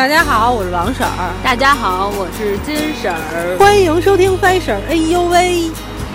[0.00, 1.30] 大家好，我是王婶儿。
[1.44, 3.56] 大家好，我是金婶儿。
[3.58, 4.80] 欢迎收听翻婶儿。
[4.88, 5.70] 哎呦喂，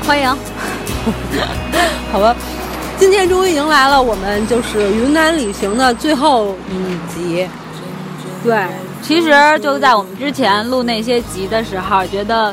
[0.07, 0.27] 欢迎。
[2.11, 2.35] 好吧，
[2.97, 7.47] 今天终于迎来了我们就是云南旅行的最后一集。
[8.43, 8.65] 对，
[9.03, 12.51] 其实就在我们之前录那些集的时候，觉得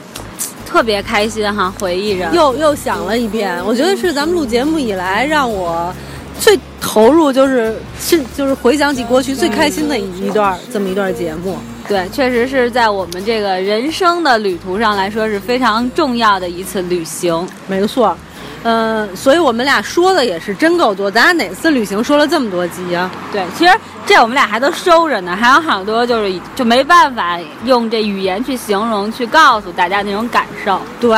[0.66, 2.28] 特别开心哈，回忆着。
[2.34, 5.90] 又又想了一遍，我觉得是咱们录节目以来让我
[6.38, 11.56] 最投入，就是是就是回想起过去最开心的一段这么一段节目。
[11.88, 17.46] 对，确实是在我们这个人生的旅途上来说是非常重要的一次旅行。
[17.66, 18.16] 没错。
[18.64, 21.10] 嗯，所以我们俩说的也是真够多。
[21.10, 23.10] 咱俩哪次旅行说了这么多集啊？
[23.32, 23.72] 对，其实
[24.06, 30.80] 这我们俩还都收着呢，还有好多就是就没办法用这语言去形容、去告诉大家那种感受。
[31.00, 31.16] 对，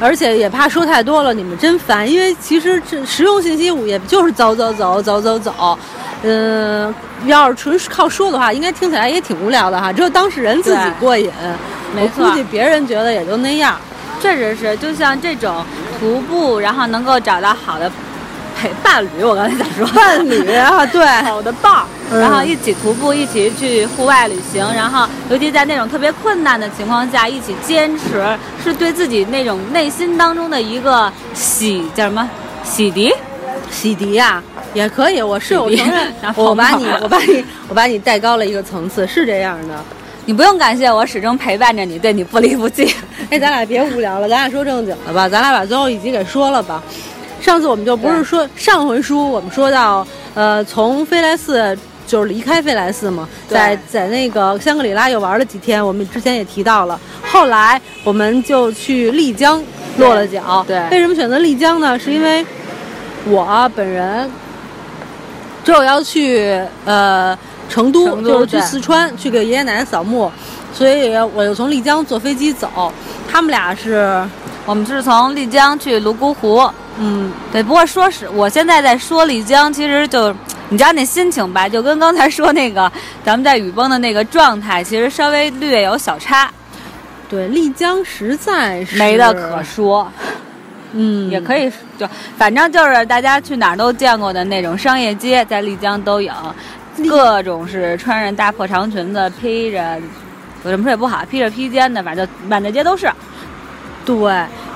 [0.00, 2.10] 而且也怕说太多了，你们真烦。
[2.10, 5.78] 因为其实这实用信息也就是走走走走走走。
[6.22, 6.92] 嗯，
[7.26, 9.92] 要是纯靠说的话，应该听起来也挺无聊的哈。
[9.92, 11.30] 只有当事人自己过瘾，
[11.94, 12.28] 没错。
[12.28, 13.78] 估计别人觉得也就那样。
[14.20, 15.64] 确实是，就像这种。
[16.00, 17.92] 徒步，然后能够找到好的
[18.58, 19.22] 陪伴侣。
[19.22, 21.70] 我刚才想说伴侣啊， 对，好的伴
[22.10, 28.24] 儿，然后一起徒步，一起去户外旅行，然后尤其在那种特别困难的情况下，一起坚持，
[28.64, 32.26] 是对自己那种内心当中的一个洗叫什么
[32.64, 33.14] 洗涤？
[33.70, 35.20] 洗涤呀，也可以。
[35.20, 39.84] 我是我承认，我把你，我把你，我把你带高了一个层次，是这样的。
[40.26, 42.94] 你不用感谢我，始终陪伴着你，对你不离不弃。
[43.30, 45.28] 哎，咱俩别无聊了，咱俩说正经的吧。
[45.28, 46.82] 咱俩把最后一集给说了吧。
[47.40, 51.76] 上次我们就不是说上回书，我们说到，呃，从飞来寺
[52.06, 55.84] 就是离开飞来寺嘛，在在那个香格里拉又玩了几天。
[55.84, 59.60] 我们之前也提到了，后来我们就去丽江
[59.96, 60.64] 落了脚。
[60.68, 61.98] 对，为什么选择丽江呢？
[61.98, 62.44] 是因为
[63.24, 64.30] 我本人
[65.64, 67.36] 之后要去呃。
[67.70, 70.30] 成都就是去四川去给爷爷奶奶扫墓，
[70.74, 72.92] 所以我就从丽江坐飞机走。
[73.30, 74.22] 他们俩是，
[74.66, 76.68] 我们是从丽江去泸沽湖。
[76.98, 77.62] 嗯，对。
[77.62, 80.34] 不过说是我现在在说丽江，其实就
[80.68, 82.90] 你知道那心情吧，就跟刚才说那个
[83.24, 86.50] 咱们在雨崩的那个状态，其实稍微略有小差。
[87.28, 90.10] 对，丽江实在是没得可说。
[90.92, 92.04] 嗯，也可以就
[92.36, 96.32] 反正就是大家去哪儿都见过的那种商业街，在丽江都有。
[97.08, 99.98] 各种是穿着大破长裙子，披着，
[100.62, 103.10] 我这么说也不好，披着披肩的，反正满大街都是。
[104.04, 104.16] 对，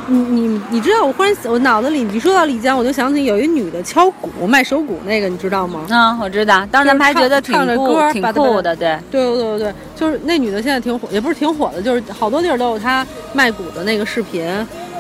[0.07, 5.87] 你你你知道，我忽然我脑子里一说到丽江，我就想起有一女的敲鼓卖手鼓那个，你知道吗？
[5.89, 8.97] 嗯，我知道，当时咱们还觉得挺酷，挺酷的，对。
[9.11, 14.47] 对对对对，就是那女的现在挺火，也不是挺火的，就是好多地儿都有她卖鼓的那个视频。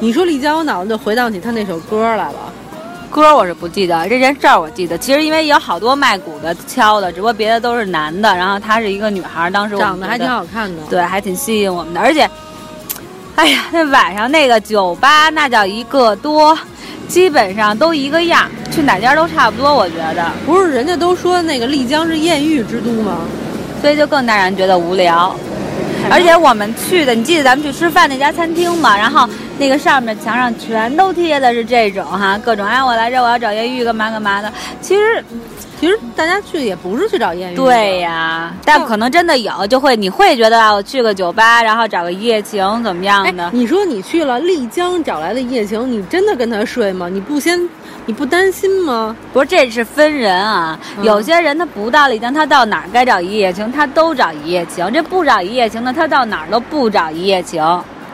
[0.00, 2.52] 你说丽江，我脑子就回荡起她那首歌来了。
[3.14, 4.98] 歌我是不记得，这件事儿我记得。
[4.98, 12.00] 其实因为有好多卖鼓的敲的，只不过别的都是男的，然后她是一个女孩，当时长得还挺好看的，对，还挺吸引我们的。
[12.00, 12.28] 而且，
[13.36, 16.58] 哎呀，那晚上那个酒吧那叫一个多，
[17.06, 19.72] 基本上都一个样，去哪家都差不多。
[19.72, 23.19] 我觉得不是，人家都说那个丽江是艳遇之都吗？
[23.81, 25.32] 所以就更让人觉得无聊。
[26.10, 28.96] 而且我们去的，你记得咱们去吃饭那家餐厅吗？
[28.96, 29.28] 然后。
[29.59, 34.53] 那个上面墙上全都贴的是这种哈，各种哎，我来这我要找艳遇干嘛干嘛的。
[34.81, 35.25] 其实，
[35.81, 37.56] 其实大家去也不是去找艳遇。
[37.56, 43.48] 对呀，但可能真的有，就会你会觉得啊，我去个酒吧，然后找个一夜情怎么样的？
[43.53, 47.09] 你说你去了丽江找来的一夜情，你真的跟他睡吗？
[47.09, 47.69] 你不先，
[48.06, 49.14] 你不担心吗？
[49.32, 50.78] 不是，这是分人啊。
[51.03, 54.93] 有些人他不到丽江，他到哪儿该找一夜情，他都找一夜情。
[54.93, 57.62] 这不找一夜情的，他到哪儿都不找一夜情。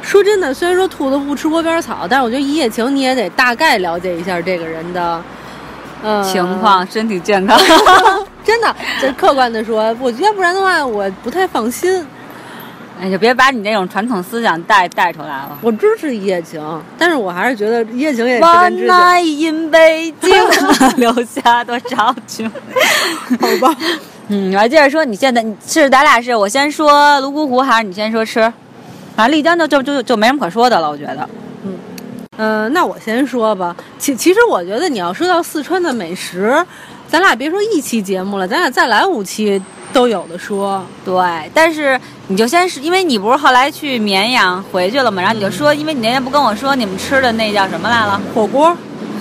[0.02, 5.22] 说真的，虽然说兔子不吃窝边草，但是我觉得一夜情你也得大概了解一下这个人的，
[6.02, 7.58] 呃，情况、身体健康。
[8.42, 12.04] 真的，这客观的说，我要不然的话，我不太放心。
[13.00, 15.58] 哎，就别把你那种传统思想带带出来了。
[15.62, 16.60] 我支持一夜情，
[16.98, 18.40] 但是我还是觉得一夜情也。
[18.42, 20.32] One night in 北京，
[20.96, 22.50] 留下多少情？
[23.40, 23.74] 好吧。
[24.28, 28.52] 嗯，我接着说，你现在是咱俩是我先说泸沽湖，还是你先说吃？
[29.20, 31.28] 反正丽江就就就就没什么可说的了，我觉得。
[31.62, 31.74] 嗯，
[32.38, 33.76] 呃，那我先说吧。
[33.98, 36.64] 其其实我觉得你要说到四川的美食，
[37.06, 39.60] 咱俩别说一期节目了，咱俩再来五期
[39.92, 40.82] 都有的说。
[41.04, 41.22] 对，
[41.52, 48.18] 但是你就先是因为你不是后来去绵阳回去了嘛，然后你就说，因为你那天不跟我说你们吃的那叫什么来了？
[48.34, 48.74] 火锅？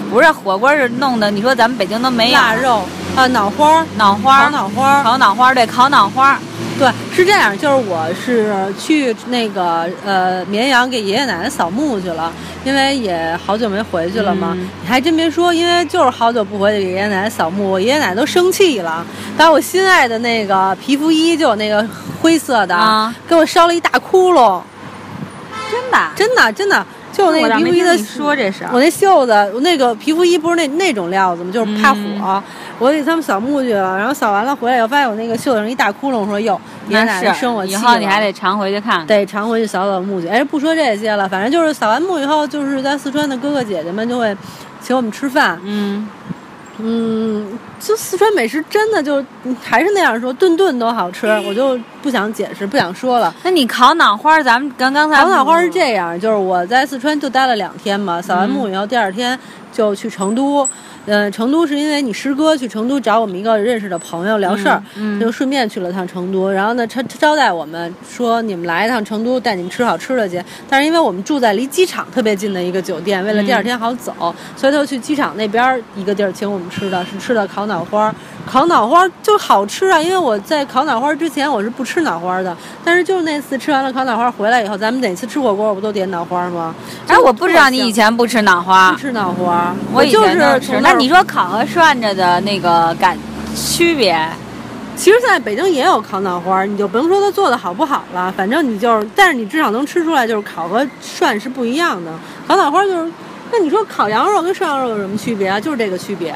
[0.10, 1.30] 不是火锅，是弄的。
[1.30, 2.84] 你说咱们北京都没有腊肉
[3.20, 6.40] 啊，脑花，脑花，烤脑花，烤脑花，对，烤脑花。
[6.80, 12.32] 对，是这样，就是我是去那个呃绵阳给爷爷奶奶扫墓去了，
[12.64, 14.58] 因为也好久没回去了嘛。
[14.82, 19.06] 你还真别说，因为就是好久不回去给爷爷奶奶扫墓，我爷爷奶奶都生气了，
[19.36, 21.86] 把我心爱的那个皮肤衣就有那个
[22.22, 23.14] 灰色的，啊。
[23.28, 24.62] 给我烧了一大窟窿，
[25.70, 26.86] 真的，真的真的，
[27.20, 31.52] 就我那我个皮肤衣的说这事儿我那袖子，我那个皮肤衣不是那那种料子吗？
[31.52, 32.44] 就是怕火，嗯
[32.80, 39.06] 我给他们扫墓去了，然后扫完了回来以后，发现我那个袖子上一大窟窿，说哟，爷爷奶奶生我气以后你还得常回去看看。
[39.06, 40.28] 得常回去扫扫墓去。
[40.30, 44.34] 哎，不说这些了，反正就是扫完墓以后，就是在四川的哥哥姐姐们就会
[44.82, 45.60] 请我们吃饭。
[45.66, 46.08] 嗯，
[46.82, 47.46] 嗯，
[47.80, 53.34] 就四川美食真的就嗯还是那样说，顿顿都好吃，我就不想解释，不想说了。
[53.44, 59.38] 那你烤脑花儿，咱们刚刚才烤脑花是这样，就是我在四川就待了两天嘛，扫完墓以后，第二天
[59.74, 60.68] 就去成都。
[61.06, 66.50] 嗯，成都是因为你师哥去成都找我们一个认识的朋友聊事儿，嗯就顺便去了趟成都。
[66.50, 70.44] 然后呢，他招待我们说你们来一趟成都，带你们吃好吃的去。
[70.70, 74.14] 但是因为我们住在离机场特别近的一个酒店，为了第二天好走，
[74.56, 78.16] 所以他就去机场那边儿一个地儿请我们吃的，是吃的烤脑花儿。
[78.46, 86.74] 烤脑花儿就好吃啊，因为我在烤脑花儿之前我是不吃脑花儿的，但是就是那次吃完了烤脑花儿回来以后，咱们哪次吃火锅我不都点脑花儿吗？
[87.08, 90.66] 哎，我不知道你以前不吃脑花不，吃脑花，我以就是前都吃。
[90.68, 93.16] 从儿那你说烤和涮着的那个感
[93.56, 94.20] 区别？
[94.96, 102.12] 其实现在北京也有烤脑花儿，你就不用说它做的好不好了，反正你就是，但是你至少能吃出来，就是烤和涮是不一样的。
[102.48, 103.12] 烤脑花儿就是，
[103.52, 105.60] 那你说烤羊肉跟涮羊肉有什么区别啊？
[105.60, 106.36] 就是这个区别。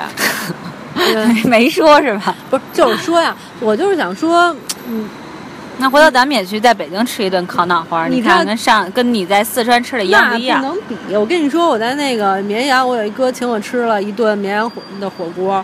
[0.96, 2.36] 嗯，没说是吧？
[2.52, 4.56] 不是，就是说呀，我就是想说，
[4.88, 5.10] 嗯，
[5.84, 10.62] 那回头咱们也去在北京吃一顿烤脑花儿，你看跟上跟你在四川吃的一样不一样？
[10.62, 10.96] 能比。
[11.14, 15.64] 我跟你说，我在那个绵阳，我有一哥请我吃了一顿绵阳火的火锅。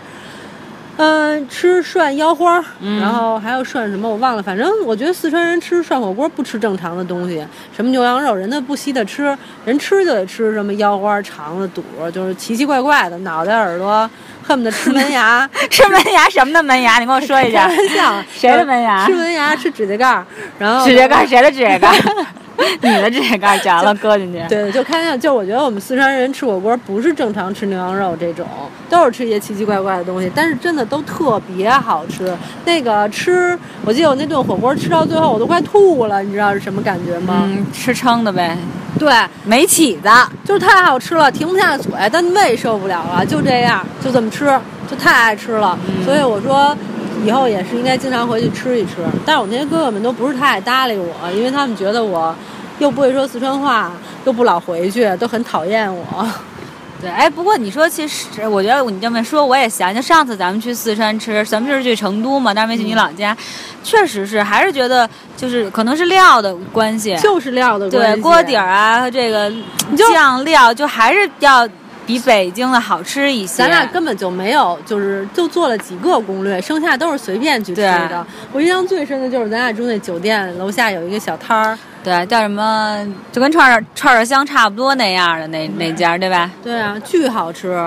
[0.98, 7.42] 嗯，吃涮腰花儿，嗯然后还有涮什么我忘了，反正我觉得四川人吃涮火锅不吃正常的东西，
[7.74, 9.33] 什么牛羊肉，人家不稀得吃，
[9.63, 11.81] 人吃就得吃什么腰花、肠子、肚，
[12.12, 14.10] 就是奇奇怪怪的，脑袋、耳朵，
[14.49, 15.47] 恨不得吃门牙。
[15.69, 16.97] 吃门牙什么的门牙？
[16.97, 17.77] 你跟我说一下开。
[17.77, 20.25] 玩笑，谁的门牙吃门牙，吃指甲盖儿，
[20.57, 22.25] 然后指甲盖儿谁的指甲盖儿？
[22.81, 24.44] 你的指甲盖儿夹了搁进去。
[24.50, 28.45] 对，就开玩笑，就我觉得我们四川人吃火锅不是正常吃牛羊肉这种，
[28.89, 32.35] 都是吃一些奇奇怪怪的东西，但是真的都特别好吃。
[32.65, 37.44] 那个吃，我记得我那顿火锅吃到最后我都快吐了，你知道是什么感觉吗？
[37.45, 38.57] 嗯，吃撑的呗，
[38.97, 39.11] 对，
[39.45, 40.09] 没起子。
[40.44, 44.45] 就是太好吃了，停不下嘴，但胃受不了了，就这样，就这么吃，
[44.89, 45.77] 就太爱吃了。
[45.88, 46.75] 嗯所以我说。
[47.24, 52.33] 以后也是应该经常回去吃一吃，但是我那些哥哥们都不是太爱搭理我，因为他们觉得我
[52.80, 53.92] 又不会说四川话，
[54.25, 56.04] 又不老回去，都很讨厌我。
[57.01, 63.36] 对，哎，不过你说，其实我觉得你这么说，我也想，就上次咱们去四川吃，咱们就是去成都嘛，但是没去你老家，
[63.81, 69.50] 确实是，还是觉得就是可能是料的关系，就是料的关对锅底儿啊和这个
[69.95, 71.66] 酱料，就还是要
[72.09, 73.57] 比北京的好吃一些。
[73.57, 78.25] 咱俩根本就没有，就是就做了几个攻略，剩下都是随便去吃的。
[78.51, 86.50] 我印象最深的就是咱俩住那酒店楼下有一个小摊儿，对叫什么，就跟串串串串香差不多那样的那那家，对吧？
[86.63, 87.79] 对啊，巨好吃。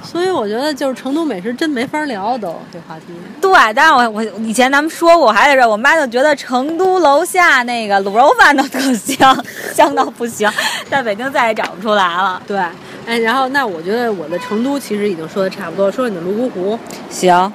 [0.00, 3.06] 所以我觉得就是成都美食真没法聊都这话题。
[3.40, 9.44] 对，但是我我以前咱们说过，我还得说，我妈就觉得成都楼下那个卤肉饭都特香，
[9.74, 10.50] 香到不行，
[10.90, 12.40] 在北京再也找不出来了。
[12.46, 12.58] 对，
[13.08, 16.78] 哎，然后那我觉得我的成都其实已经说的差不多，说说你的泸沽湖。
[17.08, 17.50] 行。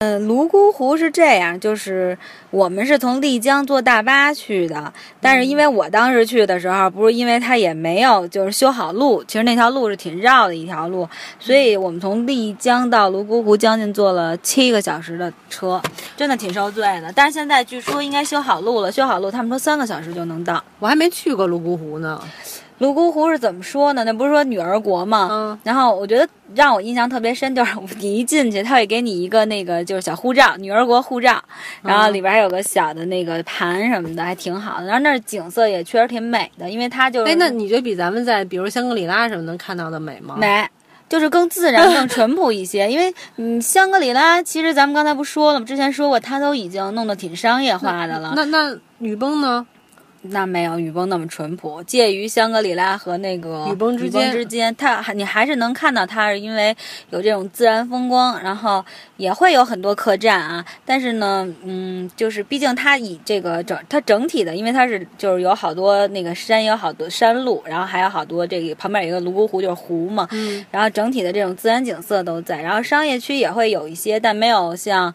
[0.00, 2.18] 嗯，泸沽湖是这样，就是
[2.50, 4.92] 我们是从丽江坐大巴去的，
[5.22, 11.08] 但是因为我当时去的时候，不是因为它也没有就是修好路，其实那条路是挺绕的一条路，
[11.40, 15.80] 所以我们从丽江到泸沽湖将近坐了七个小时的车，
[16.14, 17.10] 真的挺受罪的。
[17.14, 20.62] 但是现在据说应该修好路了，修好路，他们说三个小时就能到。
[20.78, 22.20] 我还没去过泸沽湖呢。
[22.78, 24.02] 泸沽湖是怎么说呢？
[24.04, 25.28] 那不是说女儿国吗？
[25.30, 25.58] 嗯。
[25.62, 31.42] 然后我觉得让我印象特别深，就是你一进去，他会给你一个那个就是小护照，女儿国护照，
[31.82, 34.86] 然后里边还有个小的那个盘什么的，还挺好的。
[34.86, 40.36] 然后那儿景色也确实挺美的，因为它就是哎，那你觉得比咱们在比如香格里拉什么能看到的美吗？
[40.38, 40.66] 美。
[41.06, 45.66] 就是更自然、更淳朴一些， 因为嗯，香格里拉其实咱们刚才不说了吗？
[45.66, 48.32] 之前说过，它都已经弄得挺商业化的了。
[48.34, 49.64] 那那女崩呢？
[50.30, 56.74] 那没有雨崩那么淳朴，介于香格里拉和那个雨崩之间之间，它还你还是能看到它，是因为
[57.10, 58.84] 有这种自然风光，然后
[59.16, 60.64] 也会有很多客栈啊。
[60.84, 70.26] 但是呢，嗯，就是毕竟它以这个整它整体的，因为它是就是有好多那个山，有好多山路，然后还有好多这个旁边有一个泸沽湖，就是湖嘛。
[70.32, 70.64] 嗯。
[70.70, 75.14] 然后整体的这种自然景色都在，然后商业区也会有一些，但没有像。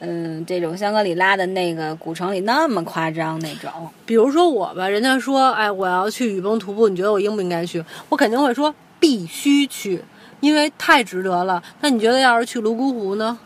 [0.00, 3.70] 嗯，这种香格里拉的那个古城里那么夸张那种，
[4.06, 7.84] 比如说我吧，人家说，哎，我要去雨崩徒步，你觉得我应不应该去？
[8.08, 10.00] 我肯定会说必须去，
[10.38, 11.62] 因为太值得了。
[11.80, 13.36] 那你觉得要是去泸沽湖呢？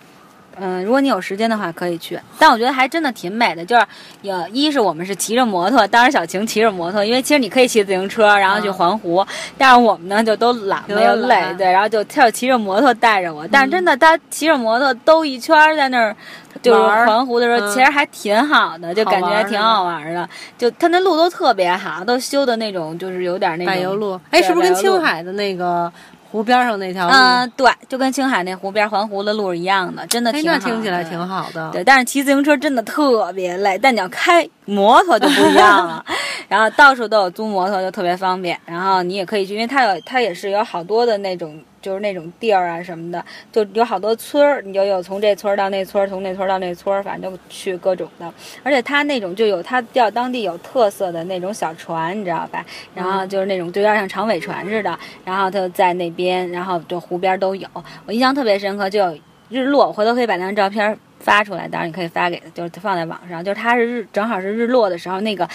[0.60, 3.64] 嗯，如果你有时间的话可以去，但我觉得还真的挺美的。
[3.64, 3.86] 就是
[4.22, 16.14] 有一是我们是骑着摩托，当时小晴骑着摩托，因为其实你可以骑自行车然后去环湖，但是我们呢就都懒，没有累，对，然后就他就骑着摩托带着我，但是真的他骑着摩托兜一圈在那儿。
[16.60, 20.28] 就是环湖的时候，其实还挺好的，就感觉还挺好玩的。
[20.58, 24.20] 就它那路都特别好，都修的那种，就是有点那种柏油路。
[24.30, 25.90] 哎，是不是跟青海的那个
[26.32, 27.14] 湖边上那条路？
[27.14, 30.56] 嗯，对，就跟青海那湖边环湖的路是一样的，真的挺好。
[30.56, 31.70] 那听起来挺好的。
[31.70, 36.04] 对，但是骑自行车真的特别累，但你要开摩托就不一样了。
[36.48, 38.58] 然后到处都有租摩托，就特别方便。
[38.64, 41.62] 然后你也可以去，因为它有，它也是有好多的那种。
[41.82, 48.32] 就是那种地儿啊什么的，就有好多村儿，你就有从这村儿到那村儿，从那村儿到那村儿，反正就去各种的。
[48.62, 52.64] 而且它那种就有它叫当地有特色的那种小船，你知道吧？
[52.94, 57.68] 然后就是那种就有点像长尾船似的，然后它在那边，然后就湖边都有。
[58.06, 63.44] 我印象特别深刻，就有日落，回头可以把那张照片发出来，到时候你可以发给，就是放在网上。
[63.44, 65.48] 就是它是日，正好是日落的时候，那个。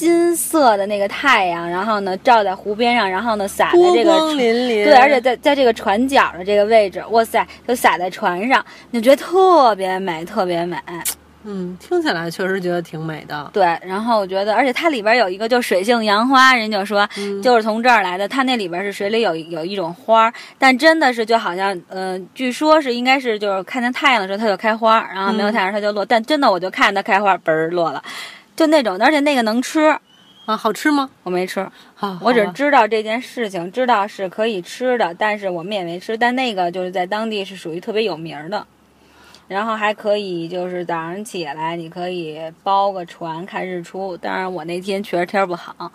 [0.00, 10.78] 金色的那个太阳，然后呢照在湖边上，然后呢洒在这个对，而且在在这个船角的这个位置，哇塞，就洒在船上，你觉得特别美，特别美。
[11.42, 13.50] 嗯，听起来确实觉得挺美的。
[13.52, 17.06] 对，然后我觉得，而且它里边有一个就水性杨花，人就说
[17.42, 18.26] 就是从这儿来的。
[18.26, 26.04] 它那里边是水里有有一种花，但真的是就好像，嗯，据说是应该是就是看见太阳的时候它就开花，然后没有太阳它就落。
[26.04, 28.02] 但真的我就看它开花，嘣儿落了。
[28.60, 29.96] 就那种，而且那个能吃，
[30.44, 31.08] 啊，好吃吗？
[31.22, 36.14] 我没吃，好，我只知道这件事情，知道是可以吃的，但是我们也没吃。
[36.14, 38.66] 但那个就是在当地是属于特别有名的，
[39.48, 44.14] 然后还可以就是早上起来你可以包个船看日出。
[44.18, 45.90] 当然我那天确实天不好，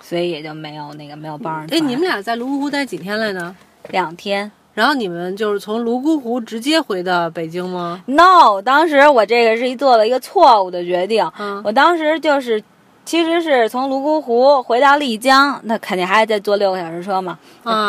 [0.00, 1.68] 所以也就没有那个没有包上。
[1.70, 3.54] 哎，你们俩在泸沽湖待几天来着？
[3.90, 4.50] 两天。
[4.78, 11.28] 然后你们就是从泸沽湖直接回到北京吗？No，当时我这个是一做了一个错误的决定。
[11.36, 12.62] 嗯，我当时就是，
[13.04, 17.36] 其实是从泸沽湖回到丽江，那肯定还得再坐六个小时车嘛，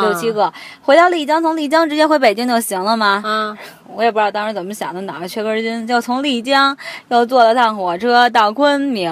[0.02, 0.52] 六七个。
[0.82, 3.22] 回到丽江，从丽江直接回北京就行了吗？
[3.24, 3.56] 嗯。
[3.96, 6.76] 我也不知道当时怎么想的，脑袋缺根筋，就从丽江
[7.10, 9.12] 又坐了趟火车到昆明，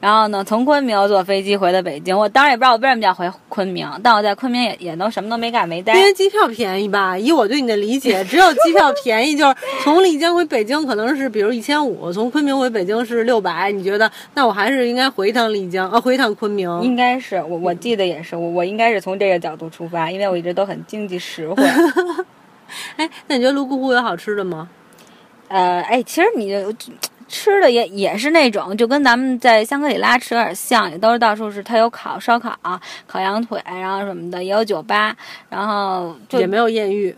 [0.00, 2.18] 然后呢，从昆明坐飞机回的北京。
[2.18, 5.94] 我当然也不知道我为什么要回昆明，但我在昆明也也都什么都没干没待。
[5.94, 7.16] 因为机票便宜吧？
[7.16, 13.70] 以我对你的理解，只有机票便宜，就是从丽江回北京可能是比如一千五，从昆明回北京是六百。
[13.70, 16.68] 你觉得那我还是应该回一趟丽江啊，回一趟昆明？
[16.82, 21.62] 应该是我我记得也是我我应该是从这个角度出发，因为我一直都很经济实惠。
[22.96, 24.68] 哎，那你觉得泸沽湖有好吃的吗？
[25.48, 26.54] 呃，哎，其实你
[27.26, 32.56] 吃的也也是那种，就跟咱们在香格里拉吃有点像，也都是到处是它有烤烧烤、
[33.06, 35.16] 烤羊腿，然后什么的，也有酒吧，
[35.48, 37.16] 然后也没有艳遇。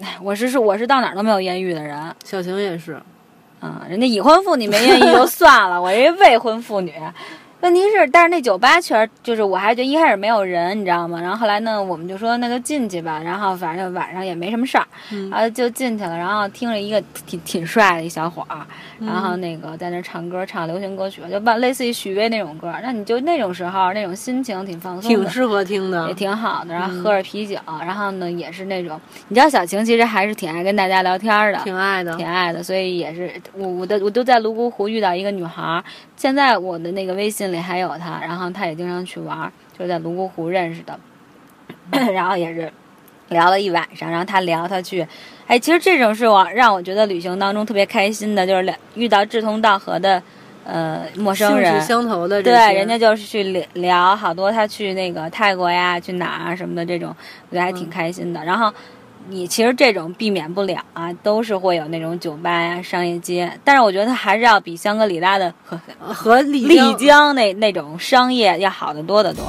[0.00, 2.98] 哎，我是是我是到哪儿都没有艳遇的人，小晴也是，
[3.60, 6.94] 嗯，人家已婚妇女没艳遇就算了， 我这未婚妇女。
[7.62, 11.20] 问题是，但是那酒吧确实就是，我还觉得一开始没有人，你知道吗？
[11.20, 13.20] 然后后来呢，我们就说那就进去吧。
[13.22, 14.86] 然后反正晚上也没什么事儿，
[15.30, 16.16] 然后就进去了。
[16.16, 18.66] 然后听着一个挺挺帅的一小伙儿，
[18.98, 22.72] 然后那个在那唱歌，唱流行歌曲，就把类似于许巍那种歌。
[22.82, 26.72] 那你就那种时候那种心情挺放松，挺适合听的，也挺好的。
[26.72, 28.98] 然后喝着啤酒，然后呢也是那种，
[29.28, 32.62] 你知道小晴其实还是挺爱跟大家聊天的，挺爱的，挺爱的。
[32.62, 35.84] 所以也是我我的我都在泸沽湖遇到一个女孩。
[36.16, 40.98] 现在我的那个微信里还有他，然后他也经常去玩，就是在泸沽湖认识的，
[42.12, 42.72] 然后也是
[43.28, 45.06] 聊了一晚上，然后他聊他去，
[45.46, 50.22] 哎，其实这种是我让我觉得旅行当中特别开心的，就是遇到志同道合的
[50.64, 57.14] 呃陌生人，相投的，对，人家就是去聊聊好多他去那个泰国呀，去哪儿什么的这种，
[57.48, 58.72] 我觉得还挺开心的，然后。
[59.28, 69.44] 你其实这种避免不了啊，都是会有那种酒吧呀、商业街，但是我觉得它还是要比香格里拉的和和丽丽江那那种商业要好得多得多。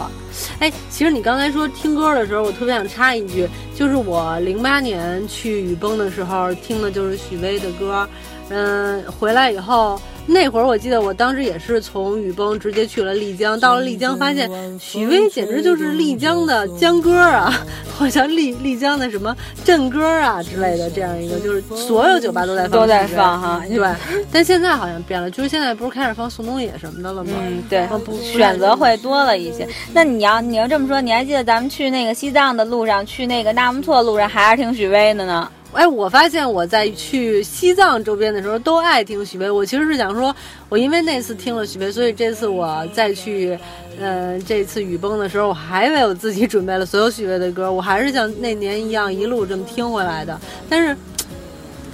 [0.59, 8.07] 哎，其实你刚才说听歌的时候，我特别想插一句，就是我零八年去雨崩的时候听的就是许巍的歌，
[8.51, 10.00] 嗯，回来以后。
[10.27, 17.51] 那会儿我记得，我当时也是从雨崩直接去了丽江，到了丽江发现许巍简直就是丽江的江歌啊，
[17.98, 23.89] 好像丽丽江的什么镇歌啊之类的这样一个，就是所有酒吧都在放都在放哈，对。
[24.31, 27.31] 但现在好像变了，就是现在不是开始放宋冬野什么的了吗？
[27.41, 27.89] 嗯，对，
[28.22, 29.67] 选择会多了一些。
[29.91, 35.50] 那你要你要这么说，你还记得咱们去那个西藏的路上，去那个纳木错路上还是听许巍的呢？
[35.73, 39.49] 哎，我发现我在去西藏周边的时候都爱听许巍。
[39.49, 40.35] 我其实是想说，
[40.67, 43.57] 我因为那次听了许巍，所以这次我再去，
[43.97, 47.71] 嗯，这次雨崩的时候，我还为我自己准备了所有许巍的歌。
[47.71, 50.37] 我还是像那年一样一路这么听回来的。
[50.69, 50.95] 但是，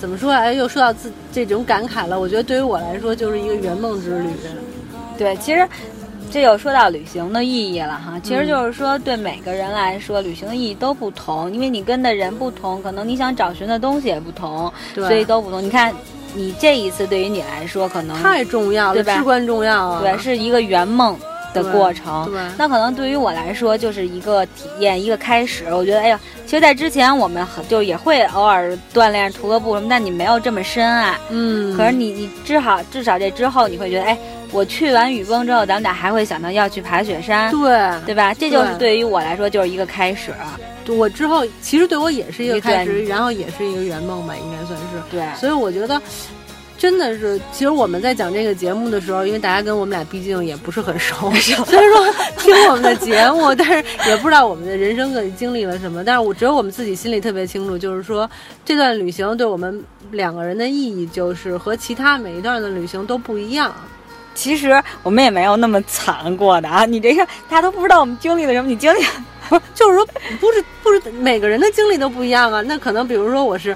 [0.02, 0.32] 怎么说？
[0.32, 2.20] 哎，又说到自这种感慨了。
[2.20, 4.30] 我觉得对于我来说，就是一个圆梦之旅。
[5.20, 5.68] 对，其实
[6.32, 8.20] 这又说到旅行的意义了哈。
[8.22, 15.64] 其实就是说，对每个人来说，旅行的意义都不同，因为你跟的人不同，可能你想找寻的东西也不同，所以都不同。
[15.64, 15.94] 你看，
[16.34, 20.02] 你这一次对于你来说，可能太重要了，至关重要啊！
[20.02, 21.18] 对，是一个圆梦。
[21.54, 25.64] 的过程，那可能对于我来说就是一个体验，一个开始。
[25.74, 31.18] 我觉得，哎呀，其实，在之前我们很就也会偶尔锻炼、徒个步什么，但你没有这么深爱。
[31.30, 31.76] 嗯。
[31.76, 34.18] 可是你，你至少至少这之后，你会觉得，哎，
[34.52, 38.34] 我去完雨崩之后，咱们俩还会想到要去爬雪山，对对吧？
[38.34, 40.34] 这就是对于我来说就是一个开始。
[40.88, 44.86] 我之后其实对我也是一个开始，然后也是一个圆梦吧，应该算是。
[45.12, 45.24] 对。
[45.40, 46.02] 所以我觉得。
[46.80, 51.32] 真的是，其实我们在讲这个节目的时候，因为大家跟我们俩毕竟也不是很熟，
[51.66, 56.04] 虽然说听我们的节目，但是也不知道我们的人生到底经历了什么。
[56.04, 58.30] 但是我只有我们自己心里特别清楚，就是说
[58.64, 63.74] 这段旅行对我们两个人的意义，就是和其他每一段的旅行都不一样。
[64.38, 66.86] 其实我们也没有那么惨过的啊！
[66.86, 69.04] 你这个大家都不知道我们经历了什么，你经历
[69.50, 70.08] 不就是说
[70.40, 72.62] 不是不是每个人的经历都不一样啊？
[72.62, 73.76] 那可能比如说我是。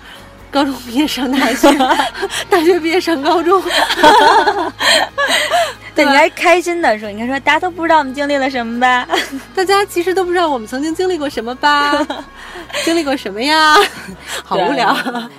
[0.51, 1.71] 高中毕业上大学，
[2.51, 3.63] 大学毕业上高中。
[5.95, 9.07] 对，你还开心的说，你看说，大家都不知道我们经历了什么吧？
[9.55, 12.05] 大家其实都不知道我们曾经经历过什么吧？
[12.83, 13.75] 经历过什么呀？
[14.43, 14.95] 好无聊。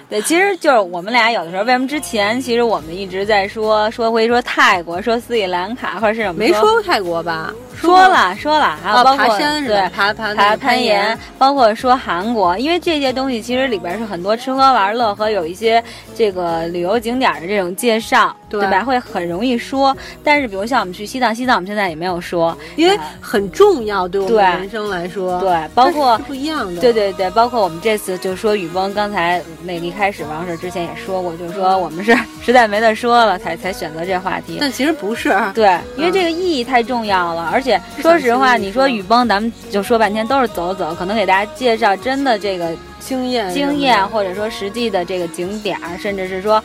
[0.09, 6.35] 对，其实就是我们俩有的时候，为什么之前其实我们一直在说说回说泰国，说斯里兰卡或者是什么？
[6.39, 7.53] 没说过泰国吧？
[7.83, 15.83] 说了说了，还有包括爬山对爬爬爬攀岩，包括说韩国，因为这些东西其实里边是很多吃喝玩乐和有一些
[16.15, 18.62] 这个旅游景点的这种介绍，对。
[18.62, 18.83] 吧？
[18.83, 37.72] 会很容易说，但是比如像我们去西藏，西藏我们现在也没有说，因为很重要，对我们人生来说，对，包括不一样的，对对对，包括我们这次就说雨崩，刚才那离开始王室之前也说过，就是说我们是实在没得说了，才才选择这话题，但其实不是，对，因为这个意义太重要了，而且。
[38.00, 42.70] 说实话，你说雨崩，咱们就说半天都是走走，可能给大家介绍真的这个
[43.01, 46.62] 经验经验，或者说实际的这个景点，甚至是说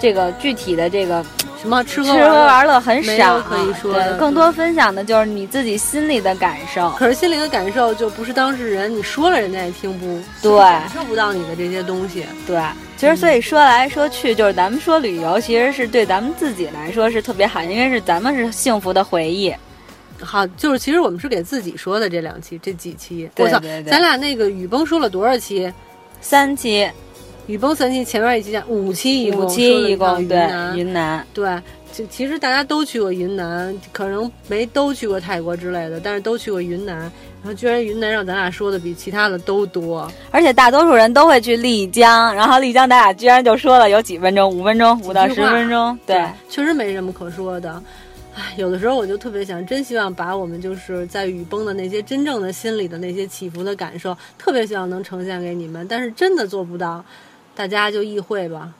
[0.00, 1.24] 这个具体的这个
[1.64, 6.90] 什么吃喝吃喝玩乐很少，可以说对，更多分享的就是你自己心里的感受。
[6.90, 12.26] 可是心里的感受就不是当事人，你说了人家也听不，对，感受不到你的这些东西。
[12.46, 12.60] 对，
[12.98, 19.54] 其实所以说来说去，就是咱们说旅游，其实是对咱们自己来说是特别好，因为是咱们是幸福的回忆。
[20.24, 25.72] 好，就是其实我们是给自己说的这两期，这几期，我操，咱俩那个雨崩说了多少期？
[26.20, 26.88] 三期，
[27.46, 30.38] 雨崩三期，前面一期讲五期一共，五期一共对
[30.74, 31.60] 云南，对，
[31.92, 47.82] 就其实大家都去过云南，可能没都去过泰国之类的，但是都去过云南，然后居然云南让咱俩说的比其他的都多，而且大多数人都会去丽江，然后丽江咱俩居然就说了有几分钟，五分钟，五到十分钟，对，确实没什么可说的。
[48.36, 57.04] 唉，有的时候我就特别想，真希望把我们就是在雨崩的那些真正的心里的那些起伏的感受，特别希望能呈现给你们，但是真的做不到，
[57.54, 58.72] 大家就意会吧，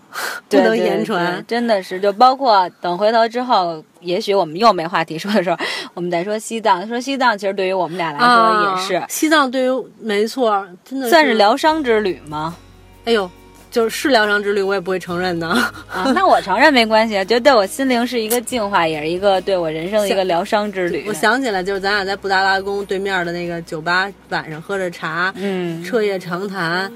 [0.48, 1.44] 不能言传。
[1.46, 5.56] 真的是，就包括等回头之后，也许我们又没话题说的时候，
[5.94, 6.86] 我们再说西藏。
[6.88, 12.56] 说西藏，其实对于我们俩来说也是西藏，对于没错，真的算是疗伤之旅吗？
[13.04, 13.30] 哎呦。
[13.74, 16.12] 就是是疗伤之旅，我也不会承认的啊。
[16.14, 21.04] 那我承认没关系，就对我心灵是一个净化，也是一个对我人生的一个疗伤之旅。
[21.08, 26.88] 我想起来，就是咱俩在布达拉宫对面的那个酒吧，晚上喝着茶，嗯，彻夜长谈。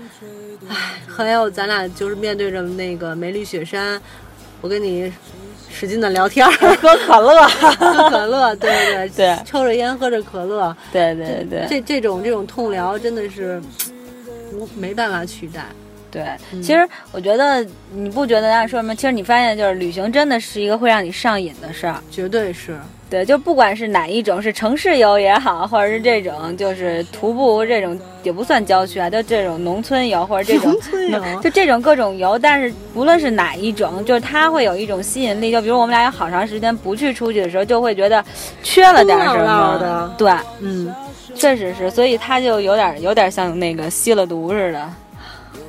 [0.69, 0.77] 唉，
[1.09, 4.01] 还有咱俩就是面对着那个梅里雪山，
[4.61, 5.13] 我跟你
[5.69, 6.47] 使劲的聊天，
[6.81, 7.43] 喝可乐，
[7.75, 13.61] 喝可乐，对对 对，抽着烟喝着可乐，对对对，这这种这种痛疗真的是
[14.53, 15.67] 无没办法取代。
[16.11, 16.25] 对，
[16.63, 18.95] 其实我觉得你不觉得大家说什么？
[18.95, 22.79] 其实你发现就是旅行真的是一个会让你上瘾的事儿，绝对是。
[23.11, 32.39] 对，就不管是哪一种，是城市游也好，或者是这种就是徒步这种也不算郊区啊，就这种农村游或者这种农村游，就这种各种游。
[32.39, 35.51] 但是不论是哪一种，就是它会有一种吸引力。
[35.51, 38.23] 就比如我们俩有好长时间不去出去的时候，就会觉得
[38.63, 39.79] 缺了点什么。
[39.79, 40.95] 的对，嗯，
[41.35, 44.87] 确实是，所以它就有点有点像那个吸了毒似的。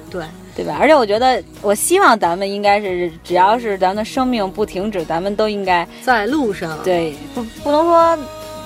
[0.10, 0.78] 对对吧？
[0.80, 6.78] 而且我觉得，我希望咱们应该是，只要是咱们的生命不停止，咱们都应该在路上。
[6.84, 8.18] 对，不不能说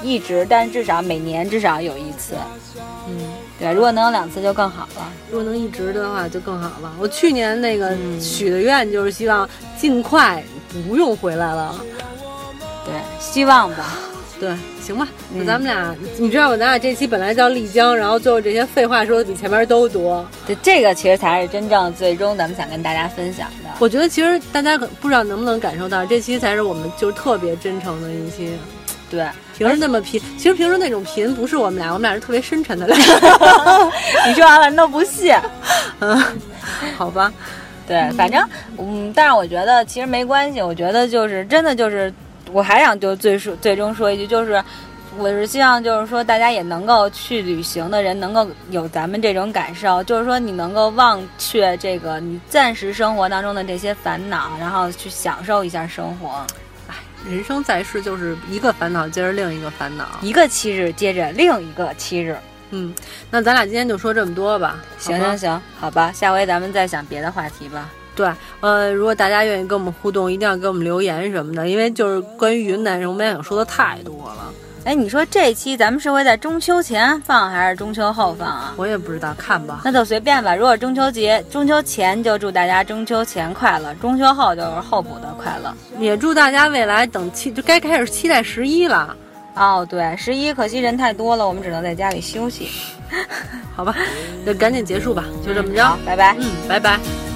[0.01, 2.35] 一直，但至少每年至少有一次。
[3.07, 3.15] 嗯，
[3.59, 5.11] 对如果能有两次就更好了。
[5.29, 6.91] 如果能一直的话就更好了。
[6.99, 10.43] 我去年那个许的愿就是希望尽快
[10.87, 11.75] 不用回来了。
[12.85, 13.97] 对，希望吧。
[14.43, 14.51] 对，
[14.81, 16.57] 行吧，那咱们俩，你知道吗？
[16.57, 20.25] 咱俩这期本来叫丽江，然后最后这些废话说的比前面都多。
[20.45, 23.69] 对，这个其实才是真正最终咱们想跟大家分享的。
[23.79, 28.51] 我觉得其实大家可不知道能不能感受到，这期才是我们就是特别真诚的一期。
[29.09, 29.25] 对，
[29.57, 32.97] 平时那么贫，其实平时那种贫不是我们俩，我们俩是特别深沉的俩。
[34.27, 35.33] 你说完了人都不信。
[36.01, 36.21] 嗯，
[36.97, 37.31] 好吧。
[37.87, 38.45] 对，反正
[38.77, 40.61] 嗯，但是我觉得其实没关系。
[40.61, 42.13] 我觉得就是真的就是。
[42.53, 44.63] 我还想就最说最终说一句，就是
[45.17, 56.45] 我是希望就是说大家也能够去旅行的人能够有咱们这种感受，就是说你能够忘却这个你暂时生活当中的这些烦恼，然后去享受一下生活。
[56.87, 56.95] 哎，
[57.27, 62.37] 人生在世就是一个烦恼接着另一个烦恼，一个七日接着另一个七日。
[62.71, 62.93] 嗯，
[63.29, 64.79] 那咱俩今天就说这么多吧。
[64.97, 67.89] 行行行，好吧，下回咱们再想别的话题吧。
[68.15, 74.53] 对，呃，如果大家愿意跟我们互动，一定要给我们留言什么的，因为就是关于云南，我们想说的太多了。
[74.85, 78.73] 哎，你说这期咱们是会在中秋前放还是中秋后放啊？
[78.75, 79.81] 我也不知道，看吧。
[79.85, 80.53] 那就随便吧。
[80.53, 85.73] 如果中秋节、中秋前就祝大家中秋前快乐，中秋后就是候补的快乐。
[85.99, 89.15] 也祝大家未来等期就该开始期待十一了。
[89.55, 92.67] 哦，对，十一可惜人太多了，我们只能在家里休息。
[93.73, 93.95] 好吧，
[94.43, 96.35] 那赶紧结束吧，就这么着，拜拜。
[96.37, 96.99] 嗯，拜拜。